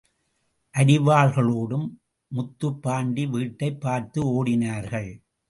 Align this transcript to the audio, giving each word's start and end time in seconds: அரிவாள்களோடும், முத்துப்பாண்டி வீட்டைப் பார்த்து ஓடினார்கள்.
அரிவாள்களோடும், 0.77 1.87
முத்துப்பாண்டி 2.35 3.29
வீட்டைப் 3.29 3.81
பார்த்து 3.81 4.23
ஓடினார்கள். 4.23 5.21